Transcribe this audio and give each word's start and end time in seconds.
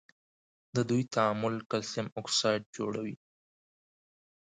د 0.75 0.77
دوی 0.89 1.01
تعامل 1.15 1.55
کلسیم 1.71 2.07
اکساید 2.19 2.63
جوړوي. 2.75 3.15